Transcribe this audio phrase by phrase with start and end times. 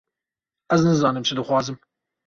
[0.75, 1.77] Ez nizanim çi dixwazim.